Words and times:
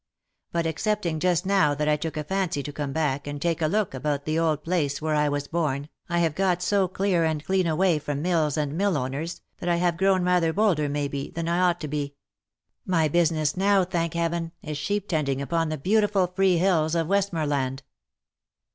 But 0.51 0.65
excepting 0.65 1.19
just 1.19 1.45
now 1.45 1.75
that 1.75 1.87
I 1.87 1.95
took 1.95 2.17
a 2.17 2.23
fancy 2.23 2.63
to 2.63 2.73
come 2.73 2.91
back, 2.91 3.27
and 3.27 3.39
take 3.39 3.61
a 3.61 3.67
look 3.67 3.93
about 3.93 4.25
the 4.25 4.39
old 4.39 4.63
place 4.63 4.99
where 4.99 5.13
I 5.13 5.29
was 5.29 5.47
born, 5.47 5.89
I 6.09 6.17
have 6.21 6.33
got 6.33 6.63
so 6.63 6.87
clear 6.87 7.23
and 7.23 7.45
clean 7.45 7.67
away 7.67 7.99
from 7.99 8.23
mills 8.23 8.57
and 8.57 8.75
mill 8.75 8.97
owners, 8.97 9.41
that 9.59 9.69
I 9.69 9.75
have 9.75 9.97
grown 9.97 10.23
rather 10.23 10.53
bolder, 10.53 10.89
maybe, 10.89 11.29
than 11.29 11.47
I 11.47 11.59
j 11.59 11.61
ought 11.61 11.79
to 11.81 11.87
be. 11.87 12.15
My 12.83 13.09
business 13.09 13.55
now, 13.55 13.83
thank 13.85 14.15
Heaven! 14.15 14.53
is 14.63 14.75
sheep 14.79 15.07
tending 15.07 15.39
upon 15.39 15.69
the 15.69 15.77
beautiful 15.77 16.25
free 16.25 16.57
hills 16.57 16.95
of 16.95 17.05
"Westmorland." 17.07 17.83